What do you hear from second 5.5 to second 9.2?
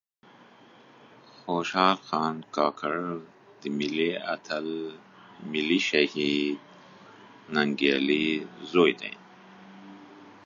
ملي شهيد ننګيالي ﺯوې دې